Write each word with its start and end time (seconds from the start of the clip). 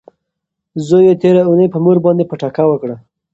زوی 0.87 1.03
یې 1.07 1.13
تیره 1.21 1.41
اونۍ 1.47 1.67
په 1.71 1.77
مور 1.83 1.97
باندې 2.05 2.27
پټکه 2.29 2.63
وکړه. 2.67 2.95